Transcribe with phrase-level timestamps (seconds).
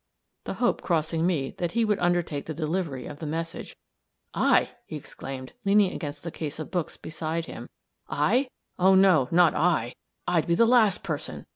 [0.45, 3.75] the hope crossing me that he would undertake the delivery of the message.
[4.33, 7.69] "I!" he exclaimed, leaning against the case of books beside him.
[8.09, 8.47] "I!
[8.79, 9.93] oh, no, not I.
[10.27, 11.45] I'd be the last person!